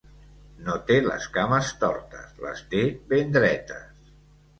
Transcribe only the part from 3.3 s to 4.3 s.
dretes!